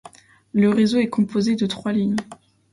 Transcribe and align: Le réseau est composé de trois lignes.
Le 0.53 0.71
réseau 0.71 0.97
est 0.97 1.11
composé 1.11 1.55
de 1.55 1.67
trois 1.67 1.91
lignes. 1.91 2.15